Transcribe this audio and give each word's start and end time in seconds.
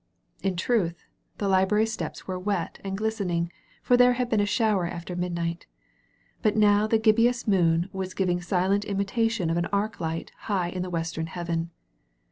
In 0.41 0.55
truthy 0.55 0.95
the 1.37 1.47
Library 1.47 1.85
Steps 1.85 2.25
were 2.25 2.39
wet 2.39 2.79
and 2.83 2.97
glis 2.97 3.19
tening, 3.19 3.51
for 3.83 3.95
there 3.95 4.13
had 4.13 4.29
been 4.31 4.39
a 4.39 4.47
shower 4.47 4.87
after 4.87 5.15
midnight. 5.15 5.67
But 6.41 6.57
now 6.57 6.87
the 6.87 6.97
gibbous 6.97 7.47
moon 7.47 7.87
was 7.93 8.15
giving 8.15 8.39
a 8.39 8.41
silent 8.41 8.83
imi 8.85 9.05
tation 9.05 9.51
of 9.51 9.57
an 9.57 9.67
arc 9.67 9.99
light 9.99 10.31
high 10.49 10.69
in 10.69 10.81
the 10.81 10.89
western 10.89 11.27
heaven. 11.27 11.69